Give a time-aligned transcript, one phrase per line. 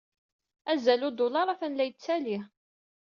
[0.71, 2.41] Azal n udulaṛ atan la yettaley.